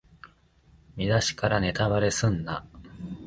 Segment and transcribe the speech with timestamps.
[0.95, 2.65] 見だしからネタバレすんな